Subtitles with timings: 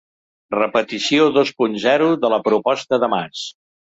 [0.53, 3.45] Repetició dos punt zero de la proposta de Mas